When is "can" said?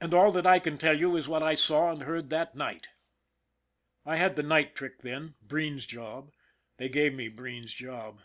0.58-0.78